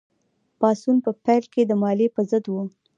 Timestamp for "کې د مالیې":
1.53-2.07